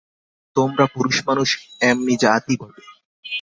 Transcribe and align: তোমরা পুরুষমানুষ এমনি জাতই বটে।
তোমরা 0.55 0.85
পুরুষমানুষ 0.87 1.49
এমনি 1.81 2.13
জাতই 2.17 2.55
বটে। 2.57 2.83